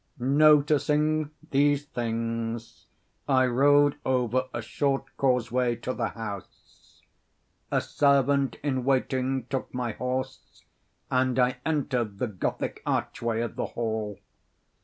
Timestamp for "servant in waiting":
7.81-9.45